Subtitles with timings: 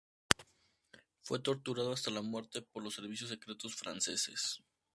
[1.21, 4.63] Fue torturado hasta la muerte por los servicios secretos franceses.